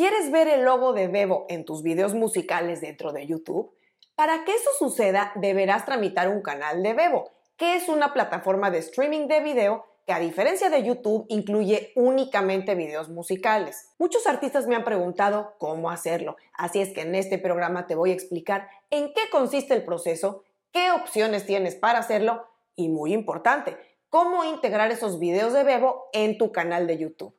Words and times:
¿Quieres 0.00 0.30
ver 0.30 0.48
el 0.48 0.64
logo 0.64 0.94
de 0.94 1.08
Bebo 1.08 1.44
en 1.50 1.66
tus 1.66 1.82
videos 1.82 2.14
musicales 2.14 2.80
dentro 2.80 3.12
de 3.12 3.26
YouTube? 3.26 3.76
Para 4.14 4.46
que 4.46 4.54
eso 4.54 4.70
suceda, 4.78 5.30
deberás 5.34 5.84
tramitar 5.84 6.30
un 6.30 6.40
canal 6.40 6.82
de 6.82 6.94
Bebo, 6.94 7.30
que 7.58 7.76
es 7.76 7.86
una 7.86 8.14
plataforma 8.14 8.70
de 8.70 8.78
streaming 8.78 9.28
de 9.28 9.40
video 9.40 9.84
que 10.06 10.14
a 10.14 10.18
diferencia 10.18 10.70
de 10.70 10.82
YouTube 10.82 11.26
incluye 11.28 11.92
únicamente 11.96 12.74
videos 12.74 13.10
musicales. 13.10 13.90
Muchos 13.98 14.26
artistas 14.26 14.66
me 14.66 14.74
han 14.74 14.84
preguntado 14.84 15.52
cómo 15.58 15.90
hacerlo, 15.90 16.38
así 16.54 16.80
es 16.80 16.94
que 16.94 17.02
en 17.02 17.14
este 17.14 17.36
programa 17.36 17.86
te 17.86 17.94
voy 17.94 18.12
a 18.12 18.14
explicar 18.14 18.70
en 18.88 19.12
qué 19.12 19.28
consiste 19.30 19.74
el 19.74 19.84
proceso, 19.84 20.44
qué 20.72 20.92
opciones 20.92 21.44
tienes 21.44 21.74
para 21.74 21.98
hacerlo 21.98 22.48
y 22.74 22.88
muy 22.88 23.12
importante, 23.12 23.76
cómo 24.08 24.44
integrar 24.44 24.90
esos 24.92 25.18
videos 25.18 25.52
de 25.52 25.62
Bebo 25.62 26.08
en 26.14 26.38
tu 26.38 26.52
canal 26.52 26.86
de 26.86 26.96
YouTube. 26.96 27.34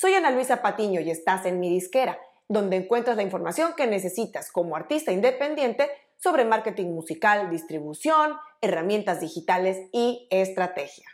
Soy 0.00 0.14
Ana 0.14 0.30
Luisa 0.30 0.62
Patiño 0.62 1.00
y 1.00 1.10
estás 1.10 1.44
en 1.44 1.58
mi 1.58 1.70
disquera, 1.70 2.20
donde 2.46 2.76
encuentras 2.76 3.16
la 3.16 3.24
información 3.24 3.72
que 3.76 3.88
necesitas 3.88 4.52
como 4.52 4.76
artista 4.76 5.10
independiente 5.10 5.90
sobre 6.18 6.44
marketing 6.44 6.90
musical, 6.90 7.50
distribución, 7.50 8.36
herramientas 8.60 9.20
digitales 9.20 9.88
y 9.90 10.28
estrategia. 10.30 11.04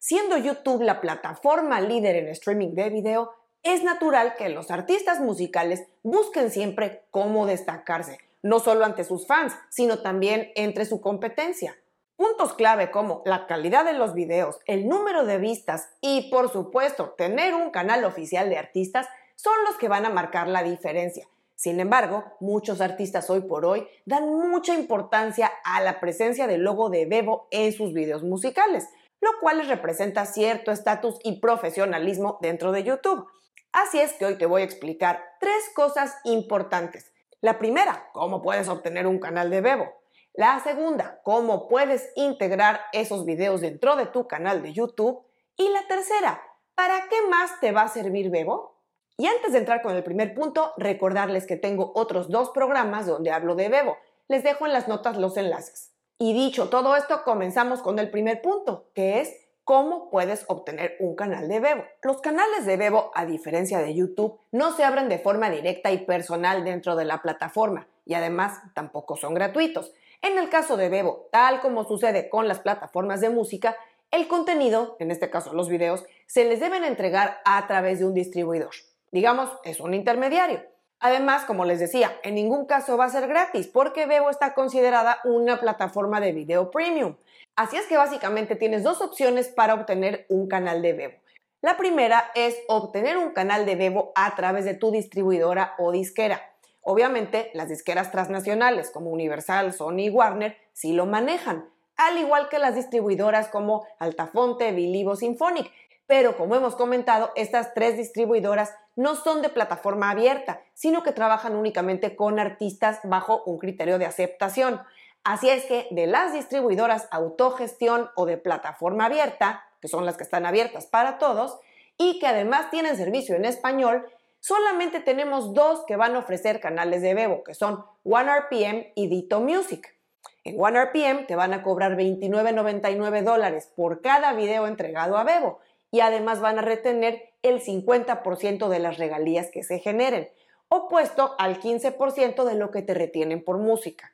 Siendo 0.00 0.36
YouTube 0.36 0.82
la 0.82 1.00
plataforma 1.00 1.80
líder 1.80 2.16
en 2.16 2.26
streaming 2.30 2.74
de 2.74 2.90
video, 2.90 3.30
es 3.62 3.84
natural 3.84 4.34
que 4.36 4.48
los 4.48 4.72
artistas 4.72 5.20
musicales 5.20 5.84
busquen 6.02 6.50
siempre 6.50 7.04
cómo 7.12 7.46
destacarse, 7.46 8.18
no 8.42 8.58
solo 8.58 8.84
ante 8.84 9.04
sus 9.04 9.28
fans, 9.28 9.52
sino 9.68 10.00
también 10.00 10.50
entre 10.56 10.86
su 10.86 11.00
competencia. 11.00 11.76
Puntos 12.16 12.54
clave 12.54 12.90
como 12.90 13.22
la 13.26 13.46
calidad 13.46 13.84
de 13.84 13.92
los 13.92 14.14
videos, 14.14 14.58
el 14.64 14.88
número 14.88 15.24
de 15.26 15.36
vistas 15.36 15.90
y, 16.00 16.30
por 16.30 16.50
supuesto, 16.50 17.10
tener 17.10 17.54
un 17.54 17.70
canal 17.70 18.04
oficial 18.04 18.48
de 18.48 18.56
artistas 18.56 19.06
son 19.34 19.52
los 19.66 19.76
que 19.76 19.88
van 19.88 20.06
a 20.06 20.10
marcar 20.10 20.48
la 20.48 20.62
diferencia. 20.62 21.28
Sin 21.56 21.78
embargo, 21.78 22.24
muchos 22.40 22.80
artistas 22.80 23.28
hoy 23.28 23.42
por 23.42 23.66
hoy 23.66 23.86
dan 24.06 24.28
mucha 24.28 24.74
importancia 24.74 25.50
a 25.64 25.82
la 25.82 26.00
presencia 26.00 26.46
del 26.46 26.62
logo 26.62 26.88
de 26.88 27.04
Bebo 27.04 27.48
en 27.50 27.72
sus 27.72 27.92
videos 27.92 28.22
musicales, 28.22 28.88
lo 29.20 29.30
cual 29.40 29.58
les 29.58 29.68
representa 29.68 30.24
cierto 30.24 30.72
estatus 30.72 31.18
y 31.22 31.40
profesionalismo 31.40 32.38
dentro 32.40 32.72
de 32.72 32.82
YouTube. 32.82 33.26
Así 33.72 34.00
es 34.00 34.14
que 34.14 34.24
hoy 34.24 34.36
te 34.38 34.46
voy 34.46 34.62
a 34.62 34.64
explicar 34.66 35.22
tres 35.38 35.70
cosas 35.74 36.16
importantes. 36.24 37.12
La 37.42 37.58
primera, 37.58 38.08
cómo 38.14 38.40
puedes 38.40 38.68
obtener 38.68 39.06
un 39.06 39.18
canal 39.18 39.50
de 39.50 39.60
Bebo. 39.60 40.05
La 40.36 40.60
segunda, 40.60 41.20
cómo 41.22 41.66
puedes 41.66 42.12
integrar 42.14 42.80
esos 42.92 43.24
videos 43.24 43.62
dentro 43.62 43.96
de 43.96 44.04
tu 44.04 44.28
canal 44.28 44.62
de 44.62 44.74
YouTube. 44.74 45.22
Y 45.56 45.66
la 45.70 45.86
tercera, 45.88 46.42
¿para 46.74 47.08
qué 47.08 47.16
más 47.30 47.58
te 47.60 47.72
va 47.72 47.82
a 47.82 47.88
servir 47.88 48.28
Bebo? 48.28 48.76
Y 49.16 49.26
antes 49.28 49.52
de 49.52 49.58
entrar 49.60 49.80
con 49.80 49.96
el 49.96 50.04
primer 50.04 50.34
punto, 50.34 50.74
recordarles 50.76 51.46
que 51.46 51.56
tengo 51.56 51.92
otros 51.94 52.28
dos 52.28 52.50
programas 52.50 53.06
donde 53.06 53.30
hablo 53.30 53.54
de 53.54 53.70
Bebo. 53.70 53.96
Les 54.28 54.42
dejo 54.42 54.66
en 54.66 54.74
las 54.74 54.88
notas 54.88 55.16
los 55.16 55.38
enlaces. 55.38 55.94
Y 56.18 56.34
dicho 56.34 56.68
todo 56.68 56.96
esto, 56.96 57.22
comenzamos 57.24 57.80
con 57.80 57.98
el 57.98 58.10
primer 58.10 58.42
punto, 58.42 58.90
que 58.94 59.20
es 59.20 59.34
cómo 59.64 60.10
puedes 60.10 60.44
obtener 60.48 60.96
un 61.00 61.16
canal 61.16 61.48
de 61.48 61.60
Bebo. 61.60 61.84
Los 62.02 62.20
canales 62.20 62.66
de 62.66 62.76
Bebo, 62.76 63.10
a 63.14 63.24
diferencia 63.24 63.78
de 63.78 63.94
YouTube, 63.94 64.38
no 64.52 64.72
se 64.72 64.84
abren 64.84 65.08
de 65.08 65.18
forma 65.18 65.48
directa 65.48 65.92
y 65.92 66.04
personal 66.04 66.62
dentro 66.62 66.94
de 66.94 67.06
la 67.06 67.22
plataforma 67.22 67.88
y 68.04 68.14
además 68.14 68.60
tampoco 68.74 69.16
son 69.16 69.34
gratuitos. 69.34 69.92
En 70.26 70.38
el 70.38 70.48
caso 70.48 70.76
de 70.76 70.88
Bebo, 70.88 71.28
tal 71.30 71.60
como 71.60 71.84
sucede 71.84 72.28
con 72.28 72.48
las 72.48 72.58
plataformas 72.58 73.20
de 73.20 73.30
música, 73.30 73.76
el 74.10 74.26
contenido, 74.26 74.96
en 74.98 75.12
este 75.12 75.30
caso 75.30 75.54
los 75.54 75.68
videos, 75.68 76.04
se 76.26 76.44
les 76.44 76.58
deben 76.58 76.82
entregar 76.82 77.38
a 77.44 77.64
través 77.68 78.00
de 78.00 78.06
un 78.06 78.14
distribuidor. 78.14 78.72
Digamos, 79.12 79.48
es 79.62 79.78
un 79.78 79.94
intermediario. 79.94 80.64
Además, 80.98 81.44
como 81.44 81.64
les 81.64 81.78
decía, 81.78 82.10
en 82.24 82.34
ningún 82.34 82.66
caso 82.66 82.96
va 82.96 83.04
a 83.04 83.08
ser 83.08 83.28
gratis 83.28 83.68
porque 83.68 84.06
Bebo 84.06 84.28
está 84.28 84.52
considerada 84.52 85.20
una 85.22 85.60
plataforma 85.60 86.20
de 86.20 86.32
video 86.32 86.72
premium. 86.72 87.14
Así 87.54 87.76
es 87.76 87.86
que 87.86 87.96
básicamente 87.96 88.56
tienes 88.56 88.82
dos 88.82 89.00
opciones 89.02 89.46
para 89.46 89.74
obtener 89.74 90.26
un 90.28 90.48
canal 90.48 90.82
de 90.82 90.92
Bebo. 90.92 91.14
La 91.62 91.76
primera 91.76 92.32
es 92.34 92.58
obtener 92.66 93.16
un 93.16 93.30
canal 93.30 93.64
de 93.64 93.76
Bebo 93.76 94.10
a 94.16 94.34
través 94.34 94.64
de 94.64 94.74
tu 94.74 94.90
distribuidora 94.90 95.76
o 95.78 95.92
disquera. 95.92 96.55
Obviamente, 96.88 97.50
las 97.52 97.68
disqueras 97.68 98.12
transnacionales 98.12 98.92
como 98.92 99.10
Universal, 99.10 99.72
Sony 99.72 100.02
y 100.02 100.08
Warner 100.08 100.56
sí 100.72 100.92
lo 100.92 101.04
manejan, 101.04 101.68
al 101.96 102.16
igual 102.16 102.48
que 102.48 102.60
las 102.60 102.76
distribuidoras 102.76 103.48
como 103.48 103.84
Altafonte, 103.98 104.70
Bilivo, 104.70 105.16
Symphonic. 105.16 105.68
Pero 106.06 106.36
como 106.36 106.54
hemos 106.54 106.76
comentado, 106.76 107.32
estas 107.34 107.74
tres 107.74 107.96
distribuidoras 107.96 108.72
no 108.94 109.16
son 109.16 109.42
de 109.42 109.48
plataforma 109.48 110.10
abierta, 110.10 110.60
sino 110.74 111.02
que 111.02 111.10
trabajan 111.10 111.56
únicamente 111.56 112.14
con 112.14 112.38
artistas 112.38 113.00
bajo 113.02 113.42
un 113.46 113.58
criterio 113.58 113.98
de 113.98 114.06
aceptación. 114.06 114.80
Así 115.24 115.50
es 115.50 115.64
que 115.64 115.88
de 115.90 116.06
las 116.06 116.34
distribuidoras 116.34 117.08
autogestión 117.10 118.10
o 118.14 118.26
de 118.26 118.36
plataforma 118.36 119.06
abierta, 119.06 119.64
que 119.80 119.88
son 119.88 120.06
las 120.06 120.16
que 120.16 120.22
están 120.22 120.46
abiertas 120.46 120.86
para 120.86 121.18
todos, 121.18 121.58
y 121.98 122.20
que 122.20 122.28
además 122.28 122.70
tienen 122.70 122.96
servicio 122.96 123.34
en 123.34 123.44
español, 123.44 124.06
solamente 124.46 125.00
tenemos 125.00 125.54
dos 125.54 125.84
que 125.88 125.96
van 125.96 126.14
a 126.14 126.20
ofrecer 126.20 126.60
canales 126.60 127.02
de 127.02 127.14
Bebo, 127.14 127.42
que 127.42 127.52
son 127.52 127.84
OneRPM 128.04 128.92
y 128.94 129.08
Dito 129.08 129.40
Music. 129.40 129.96
En 130.44 130.54
OneRPM 130.60 131.26
te 131.26 131.34
van 131.34 131.52
a 131.52 131.64
cobrar 131.64 131.96
29.99 131.96 133.24
dólares 133.24 133.72
por 133.74 134.02
cada 134.02 134.34
video 134.34 134.68
entregado 134.68 135.16
a 135.16 135.24
Bebo 135.24 135.58
y 135.90 135.98
además 135.98 136.40
van 136.40 136.60
a 136.60 136.62
retener 136.62 137.32
el 137.42 137.60
50% 137.60 138.68
de 138.68 138.78
las 138.78 138.98
regalías 138.98 139.50
que 139.50 139.64
se 139.64 139.80
generen, 139.80 140.30
opuesto 140.68 141.34
al 141.38 141.58
15% 141.58 142.44
de 142.44 142.54
lo 142.54 142.70
que 142.70 142.82
te 142.82 142.94
retienen 142.94 143.42
por 143.42 143.58
música. 143.58 144.12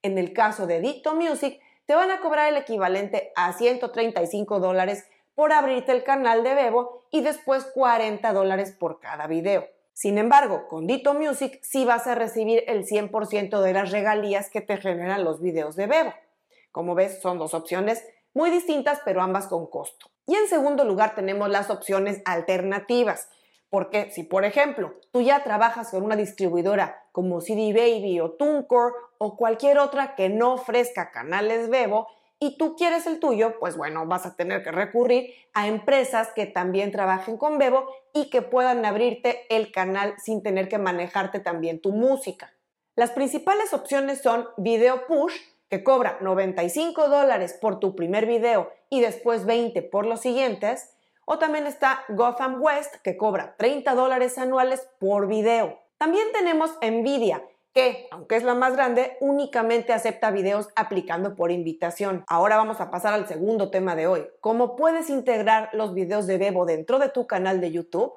En 0.00 0.16
el 0.16 0.32
caso 0.32 0.66
de 0.66 0.80
Dito 0.80 1.14
Music, 1.14 1.60
te 1.84 1.94
van 1.94 2.10
a 2.10 2.20
cobrar 2.20 2.48
el 2.48 2.56
equivalente 2.56 3.32
a 3.36 3.52
135 3.52 4.60
dólares 4.60 5.04
por 5.38 5.52
abrirte 5.52 5.92
el 5.92 6.02
canal 6.02 6.42
de 6.42 6.52
Bebo 6.52 7.06
y 7.12 7.20
después 7.20 7.64
40 7.72 8.32
dólares 8.32 8.74
por 8.76 8.98
cada 8.98 9.28
video. 9.28 9.68
Sin 9.92 10.18
embargo, 10.18 10.66
con 10.66 10.88
Dito 10.88 11.14
Music 11.14 11.60
sí 11.62 11.84
vas 11.84 12.08
a 12.08 12.16
recibir 12.16 12.64
el 12.66 12.84
100% 12.84 13.60
de 13.60 13.72
las 13.72 13.92
regalías 13.92 14.50
que 14.50 14.62
te 14.62 14.78
generan 14.78 15.22
los 15.22 15.40
videos 15.40 15.76
de 15.76 15.86
Bebo. 15.86 16.12
Como 16.72 16.96
ves, 16.96 17.22
son 17.22 17.38
dos 17.38 17.54
opciones 17.54 18.04
muy 18.34 18.50
distintas, 18.50 19.00
pero 19.04 19.22
ambas 19.22 19.46
con 19.46 19.68
costo. 19.68 20.10
Y 20.26 20.34
en 20.34 20.48
segundo 20.48 20.84
lugar 20.84 21.14
tenemos 21.14 21.48
las 21.48 21.70
opciones 21.70 22.20
alternativas. 22.24 23.28
Porque 23.70 24.10
si, 24.10 24.24
por 24.24 24.44
ejemplo, 24.44 24.96
tú 25.12 25.20
ya 25.20 25.44
trabajas 25.44 25.92
con 25.92 26.02
una 26.02 26.16
distribuidora 26.16 27.06
como 27.12 27.40
CD 27.40 27.72
Baby 27.72 28.18
o 28.18 28.32
TuneCore 28.32 28.92
o 29.18 29.36
cualquier 29.36 29.78
otra 29.78 30.16
que 30.16 30.30
no 30.30 30.54
ofrezca 30.54 31.12
canales 31.12 31.70
Bebo, 31.70 32.08
y 32.40 32.56
tú 32.56 32.76
quieres 32.76 33.06
el 33.06 33.18
tuyo, 33.18 33.58
pues 33.58 33.76
bueno, 33.76 34.06
vas 34.06 34.24
a 34.26 34.36
tener 34.36 34.62
que 34.62 34.70
recurrir 34.70 35.34
a 35.54 35.66
empresas 35.66 36.28
que 36.34 36.46
también 36.46 36.92
trabajen 36.92 37.36
con 37.36 37.58
Bebo 37.58 37.88
y 38.12 38.30
que 38.30 38.42
puedan 38.42 38.84
abrirte 38.84 39.44
el 39.48 39.72
canal 39.72 40.14
sin 40.18 40.42
tener 40.42 40.68
que 40.68 40.78
manejarte 40.78 41.40
también 41.40 41.80
tu 41.80 41.92
música. 41.92 42.52
Las 42.94 43.10
principales 43.10 43.72
opciones 43.74 44.22
son 44.22 44.48
Video 44.56 45.06
Push, 45.06 45.34
que 45.68 45.82
cobra 45.84 46.18
95 46.20 47.08
dólares 47.08 47.58
por 47.60 47.80
tu 47.80 47.94
primer 47.94 48.26
video 48.26 48.72
y 48.88 49.00
después 49.00 49.44
20 49.44 49.82
por 49.82 50.06
los 50.06 50.20
siguientes, 50.20 50.94
o 51.24 51.38
también 51.38 51.66
está 51.66 52.04
Gotham 52.08 52.62
West, 52.62 52.94
que 53.02 53.16
cobra 53.16 53.54
30 53.58 53.94
dólares 53.94 54.38
anuales 54.38 54.88
por 54.98 55.26
video. 55.26 55.78
También 55.98 56.26
tenemos 56.32 56.70
Nvidia, 56.80 57.42
que, 57.74 58.08
aunque 58.10 58.36
es 58.36 58.42
la 58.42 58.54
más 58.54 58.74
grande, 58.74 59.16
únicamente 59.20 59.92
acepta 59.92 60.30
videos 60.30 60.68
aplicando 60.76 61.36
por 61.36 61.50
invitación. 61.50 62.24
Ahora 62.26 62.56
vamos 62.56 62.80
a 62.80 62.90
pasar 62.90 63.14
al 63.14 63.28
segundo 63.28 63.70
tema 63.70 63.94
de 63.94 64.06
hoy. 64.06 64.26
¿Cómo 64.40 64.76
puedes 64.76 65.10
integrar 65.10 65.70
los 65.72 65.94
videos 65.94 66.26
de 66.26 66.38
Bebo 66.38 66.66
dentro 66.66 66.98
de 66.98 67.08
tu 67.08 67.26
canal 67.26 67.60
de 67.60 67.70
YouTube? 67.70 68.12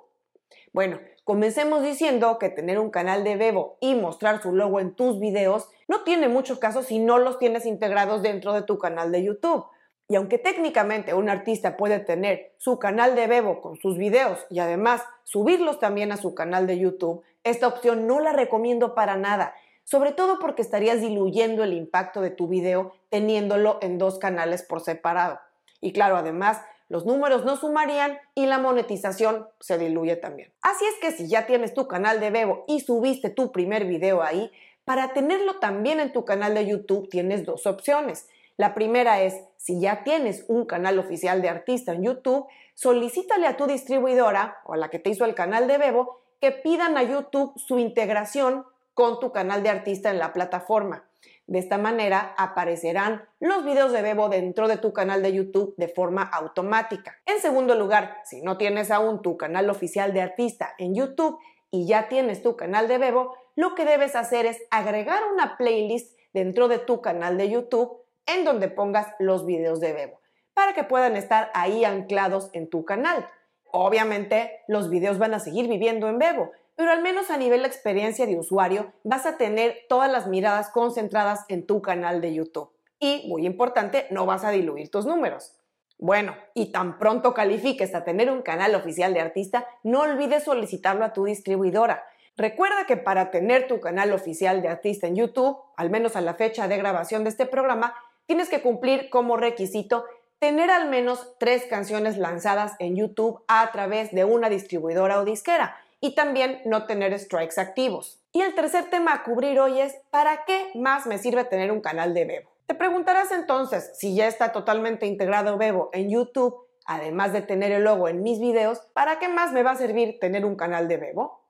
Bueno, 0.73 0.99
comencemos 1.23 1.83
diciendo 1.83 2.37
que 2.39 2.49
tener 2.49 2.79
un 2.79 2.91
canal 2.91 3.23
de 3.23 3.35
Bebo 3.35 3.77
y 3.81 3.95
mostrar 3.95 4.41
su 4.41 4.53
logo 4.53 4.79
en 4.79 4.95
tus 4.95 5.19
videos 5.19 5.67
no 5.87 6.03
tiene 6.03 6.29
mucho 6.29 6.59
caso 6.59 6.81
si 6.81 6.99
no 6.99 7.17
los 7.17 7.37
tienes 7.37 7.65
integrados 7.65 8.21
dentro 8.21 8.53
de 8.53 8.63
tu 8.63 8.77
canal 8.77 9.11
de 9.11 9.23
YouTube. 9.23 9.65
Y 10.11 10.15
aunque 10.15 10.37
técnicamente 10.37 11.13
un 11.13 11.29
artista 11.29 11.77
puede 11.77 11.99
tener 11.99 12.51
su 12.57 12.79
canal 12.79 13.15
de 13.15 13.27
Bebo 13.27 13.61
con 13.61 13.77
sus 13.77 13.97
videos 13.97 14.45
y 14.49 14.59
además 14.59 15.01
subirlos 15.23 15.79
también 15.79 16.11
a 16.11 16.17
su 16.17 16.35
canal 16.35 16.67
de 16.67 16.77
YouTube, 16.77 17.23
esta 17.45 17.65
opción 17.69 18.07
no 18.07 18.19
la 18.19 18.33
recomiendo 18.33 18.93
para 18.93 19.15
nada, 19.15 19.55
sobre 19.85 20.11
todo 20.11 20.37
porque 20.39 20.63
estarías 20.63 20.99
diluyendo 20.99 21.63
el 21.63 21.71
impacto 21.71 22.19
de 22.19 22.29
tu 22.29 22.49
video 22.49 22.91
teniéndolo 23.07 23.79
en 23.81 23.97
dos 23.97 24.19
canales 24.19 24.63
por 24.63 24.81
separado. 24.81 25.39
Y 25.79 25.93
claro, 25.93 26.17
además, 26.17 26.59
los 26.89 27.05
números 27.05 27.45
no 27.45 27.55
sumarían 27.55 28.17
y 28.35 28.47
la 28.47 28.59
monetización 28.59 29.47
se 29.61 29.77
diluye 29.77 30.17
también. 30.17 30.51
Así 30.61 30.83
es 30.87 30.95
que 30.99 31.15
si 31.15 31.29
ya 31.29 31.45
tienes 31.45 31.73
tu 31.73 31.87
canal 31.87 32.19
de 32.19 32.31
Bebo 32.31 32.65
y 32.67 32.81
subiste 32.81 33.29
tu 33.29 33.53
primer 33.53 33.85
video 33.85 34.21
ahí, 34.21 34.51
para 34.83 35.13
tenerlo 35.13 35.59
también 35.59 36.01
en 36.01 36.11
tu 36.11 36.25
canal 36.25 36.53
de 36.53 36.65
YouTube 36.65 37.07
tienes 37.07 37.45
dos 37.45 37.65
opciones 37.65 38.27
La 38.57 38.73
primera 38.73 39.21
es, 39.21 39.35
si 39.57 39.79
ya 39.79 40.03
tienes 40.03 40.45
un 40.47 40.65
canal 40.65 40.99
oficial 40.99 41.41
de 41.41 41.49
artista 41.49 41.93
en 41.93 42.03
YouTube, 42.03 42.47
solicítale 42.73 43.47
a 43.47 43.57
tu 43.57 43.67
distribuidora 43.67 44.59
o 44.65 44.73
a 44.73 44.77
la 44.77 44.89
que 44.89 44.99
te 44.99 45.09
hizo 45.09 45.25
el 45.25 45.35
canal 45.35 45.67
de 45.67 45.77
Bebo 45.77 46.21
que 46.39 46.51
pidan 46.51 46.97
a 46.97 47.03
YouTube 47.03 47.53
su 47.57 47.79
integración 47.79 48.65
con 48.93 49.19
tu 49.19 49.31
canal 49.31 49.63
de 49.63 49.69
artista 49.69 50.09
en 50.09 50.19
la 50.19 50.33
plataforma. 50.33 51.05
De 51.47 51.59
esta 51.59 51.77
manera 51.77 52.33
aparecerán 52.37 53.27
los 53.39 53.63
videos 53.63 53.91
de 53.91 54.01
Bebo 54.01 54.29
dentro 54.29 54.67
de 54.67 54.77
tu 54.77 54.93
canal 54.93 55.21
de 55.21 55.33
YouTube 55.33 55.73
de 55.77 55.87
forma 55.87 56.23
automática. 56.23 57.17
En 57.25 57.39
segundo 57.39 57.75
lugar, 57.75 58.17
si 58.25 58.41
no 58.41 58.57
tienes 58.57 58.89
aún 58.89 59.21
tu 59.21 59.37
canal 59.37 59.69
oficial 59.69 60.13
de 60.13 60.21
artista 60.21 60.73
en 60.77 60.95
YouTube 60.95 61.37
y 61.69 61.87
ya 61.87 62.07
tienes 62.09 62.41
tu 62.41 62.55
canal 62.55 62.87
de 62.87 62.97
Bebo, 62.97 63.35
lo 63.55 63.75
que 63.75 63.85
debes 63.85 64.15
hacer 64.15 64.45
es 64.45 64.61
agregar 64.71 65.21
una 65.33 65.57
playlist 65.57 66.17
dentro 66.33 66.67
de 66.67 66.79
tu 66.79 67.01
canal 67.01 67.37
de 67.37 67.49
YouTube 67.49 67.97
en 68.25 68.45
donde 68.45 68.67
pongas 68.67 69.07
los 69.19 69.45
videos 69.45 69.79
de 69.79 69.93
Bebo 69.93 70.21
para 70.53 70.73
que 70.73 70.83
puedan 70.83 71.15
estar 71.15 71.49
ahí 71.53 71.85
anclados 71.85 72.49
en 72.53 72.69
tu 72.69 72.85
canal. 72.85 73.27
Obviamente, 73.71 74.59
los 74.67 74.89
videos 74.89 75.17
van 75.17 75.33
a 75.33 75.39
seguir 75.39 75.67
viviendo 75.67 76.09
en 76.09 76.19
Bebo, 76.19 76.51
pero 76.75 76.91
al 76.91 77.01
menos 77.01 77.29
a 77.29 77.37
nivel 77.37 77.61
de 77.61 77.67
experiencia 77.67 78.25
de 78.25 78.37
usuario 78.37 78.91
vas 79.03 79.25
a 79.25 79.37
tener 79.37 79.79
todas 79.87 80.11
las 80.11 80.27
miradas 80.27 80.69
concentradas 80.69 81.45
en 81.47 81.65
tu 81.65 81.81
canal 81.81 82.21
de 82.21 82.33
YouTube. 82.33 82.71
Y, 82.99 83.27
muy 83.29 83.45
importante, 83.45 84.07
no 84.11 84.25
vas 84.25 84.43
a 84.43 84.51
diluir 84.51 84.91
tus 84.91 85.05
números. 85.05 85.53
Bueno, 85.97 86.35
y 86.53 86.71
tan 86.71 86.97
pronto 86.97 87.33
califiques 87.33 87.93
a 87.95 88.03
tener 88.03 88.29
un 88.29 88.41
canal 88.41 88.75
oficial 88.75 89.13
de 89.13 89.21
artista, 89.21 89.67
no 89.83 90.01
olvides 90.01 90.43
solicitarlo 90.43 91.05
a 91.05 91.13
tu 91.13 91.25
distribuidora. 91.25 92.03
Recuerda 92.37 92.85
que 92.87 92.97
para 92.97 93.29
tener 93.29 93.67
tu 93.67 93.79
canal 93.79 94.11
oficial 94.13 94.61
de 94.61 94.67
artista 94.67 95.07
en 95.07 95.15
YouTube, 95.15 95.57
al 95.77 95.89
menos 95.89 96.15
a 96.15 96.21
la 96.21 96.33
fecha 96.33 96.67
de 96.67 96.77
grabación 96.77 97.23
de 97.23 97.29
este 97.29 97.45
programa, 97.45 97.93
tienes 98.31 98.47
que 98.47 98.61
cumplir 98.61 99.09
como 99.09 99.35
requisito 99.35 100.05
tener 100.39 100.71
al 100.71 100.89
menos 100.89 101.35
tres 101.37 101.65
canciones 101.65 102.17
lanzadas 102.17 102.75
en 102.79 102.95
YouTube 102.95 103.43
a 103.49 103.69
través 103.73 104.13
de 104.13 104.23
una 104.23 104.49
distribuidora 104.49 105.19
o 105.19 105.25
disquera 105.25 105.75
y 105.99 106.15
también 106.15 106.61
no 106.63 106.85
tener 106.85 107.19
strikes 107.19 107.59
activos. 107.59 108.21
Y 108.31 108.39
el 108.39 108.55
tercer 108.55 108.89
tema 108.89 109.13
a 109.13 109.23
cubrir 109.23 109.59
hoy 109.59 109.81
es 109.81 109.97
¿para 110.11 110.45
qué 110.45 110.71
más 110.75 111.07
me 111.07 111.17
sirve 111.17 111.43
tener 111.43 111.73
un 111.73 111.81
canal 111.81 112.13
de 112.13 112.23
Bebo? 112.23 112.49
Te 112.67 112.73
preguntarás 112.73 113.33
entonces 113.33 113.91
si 113.95 114.15
ya 114.15 114.27
está 114.27 114.53
totalmente 114.53 115.07
integrado 115.07 115.57
Bebo 115.57 115.89
en 115.91 116.09
YouTube, 116.09 116.55
además 116.85 117.33
de 117.33 117.41
tener 117.41 117.73
el 117.73 117.83
logo 117.83 118.07
en 118.07 118.23
mis 118.23 118.39
videos, 118.39 118.79
¿para 118.93 119.19
qué 119.19 119.27
más 119.27 119.51
me 119.51 119.61
va 119.61 119.71
a 119.71 119.75
servir 119.75 120.19
tener 120.21 120.45
un 120.45 120.55
canal 120.55 120.87
de 120.87 120.95
Bebo? 120.95 121.40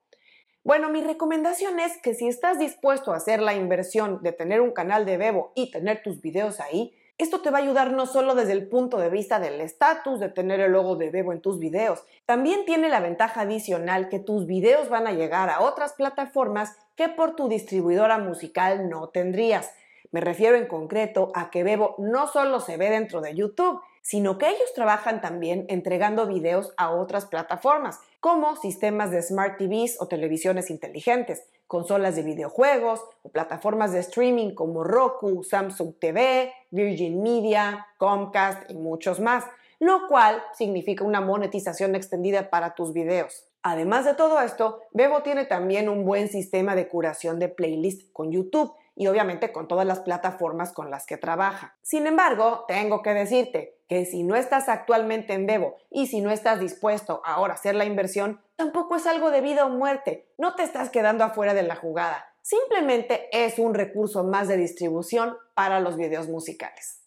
Bueno, 0.63 0.89
mi 0.89 1.01
recomendación 1.01 1.79
es 1.79 1.97
que 1.97 2.13
si 2.13 2.27
estás 2.27 2.59
dispuesto 2.59 3.11
a 3.11 3.15
hacer 3.15 3.41
la 3.41 3.55
inversión 3.55 4.21
de 4.21 4.31
tener 4.31 4.61
un 4.61 4.69
canal 4.69 5.07
de 5.07 5.17
Bebo 5.17 5.51
y 5.55 5.71
tener 5.71 6.03
tus 6.03 6.21
videos 6.21 6.59
ahí, 6.59 6.93
esto 7.17 7.41
te 7.41 7.49
va 7.49 7.57
a 7.57 7.61
ayudar 7.61 7.91
no 7.93 8.05
solo 8.05 8.35
desde 8.35 8.51
el 8.51 8.69
punto 8.69 8.99
de 8.99 9.09
vista 9.09 9.39
del 9.39 9.59
estatus, 9.59 10.19
de 10.19 10.29
tener 10.29 10.59
el 10.59 10.73
logo 10.73 10.97
de 10.97 11.09
Bebo 11.09 11.33
en 11.33 11.41
tus 11.41 11.57
videos, 11.57 12.03
también 12.27 12.63
tiene 12.65 12.89
la 12.89 12.99
ventaja 12.99 13.41
adicional 13.41 14.07
que 14.07 14.19
tus 14.19 14.45
videos 14.45 14.87
van 14.89 15.07
a 15.07 15.13
llegar 15.13 15.49
a 15.49 15.61
otras 15.61 15.93
plataformas 15.93 16.77
que 16.95 17.09
por 17.09 17.35
tu 17.35 17.49
distribuidora 17.49 18.19
musical 18.19 18.87
no 18.87 19.09
tendrías. 19.09 19.73
Me 20.11 20.21
refiero 20.21 20.57
en 20.57 20.67
concreto 20.67 21.31
a 21.33 21.49
que 21.49 21.63
Bebo 21.63 21.95
no 21.97 22.27
solo 22.27 22.59
se 22.59 22.77
ve 22.77 22.91
dentro 22.91 23.21
de 23.21 23.33
YouTube, 23.33 23.81
sino 24.03 24.37
que 24.37 24.49
ellos 24.49 24.73
trabajan 24.75 25.21
también 25.21 25.65
entregando 25.69 26.27
videos 26.27 26.73
a 26.77 26.91
otras 26.91 27.25
plataformas, 27.25 27.99
como 28.21 28.55
sistemas 28.55 29.09
de 29.09 29.23
Smart 29.23 29.57
TVs 29.57 29.99
o 29.99 30.07
televisiones 30.07 30.69
inteligentes, 30.69 31.43
consolas 31.65 32.15
de 32.15 32.21
videojuegos 32.21 33.03
o 33.23 33.29
plataformas 33.29 33.91
de 33.91 33.99
streaming 33.99 34.53
como 34.53 34.83
Roku, 34.83 35.43
Samsung 35.43 35.95
TV, 35.99 36.53
Virgin 36.69 37.23
Media, 37.23 37.87
Comcast 37.97 38.69
y 38.69 38.75
muchos 38.75 39.19
más, 39.19 39.45
lo 39.79 40.07
cual 40.07 40.43
significa 40.53 41.03
una 41.03 41.19
monetización 41.19 41.95
extendida 41.95 42.51
para 42.51 42.75
tus 42.75 42.93
videos. 42.93 43.47
Además 43.63 44.05
de 44.05 44.13
todo 44.13 44.39
esto, 44.39 44.81
Bebo 44.91 45.23
tiene 45.23 45.45
también 45.45 45.89
un 45.89 46.05
buen 46.05 46.27
sistema 46.29 46.75
de 46.75 46.87
curación 46.87 47.39
de 47.39 47.49
playlist 47.49 48.11
con 48.13 48.31
YouTube 48.31 48.71
y 48.95 49.07
obviamente 49.07 49.51
con 49.51 49.67
todas 49.67 49.85
las 49.85 50.01
plataformas 50.01 50.73
con 50.73 50.91
las 50.91 51.05
que 51.05 51.17
trabaja. 51.17 51.77
Sin 51.81 52.07
embargo, 52.07 52.65
tengo 52.67 53.01
que 53.01 53.13
decirte 53.13 53.79
que 53.87 54.05
si 54.05 54.23
no 54.23 54.35
estás 54.35 54.69
actualmente 54.69 55.33
en 55.33 55.45
Bebo 55.45 55.75
y 55.89 56.07
si 56.07 56.21
no 56.21 56.31
estás 56.31 56.59
dispuesto 56.59 57.21
ahora 57.25 57.53
a 57.53 57.57
hacer 57.57 57.75
la 57.75 57.85
inversión, 57.85 58.41
tampoco 58.55 58.95
es 58.95 59.05
algo 59.07 59.31
de 59.31 59.41
vida 59.41 59.65
o 59.65 59.69
muerte. 59.69 60.29
No 60.37 60.55
te 60.55 60.63
estás 60.63 60.89
quedando 60.89 61.23
afuera 61.23 61.53
de 61.53 61.63
la 61.63 61.75
jugada. 61.75 62.25
Simplemente 62.41 63.29
es 63.31 63.59
un 63.59 63.73
recurso 63.73 64.23
más 64.23 64.47
de 64.47 64.57
distribución 64.57 65.37
para 65.53 65.79
los 65.79 65.97
videos 65.97 66.27
musicales. 66.27 67.00